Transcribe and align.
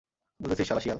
বুঝেছিস, 0.39 0.67
শালা 0.67 0.81
শিয়াল! 0.81 0.89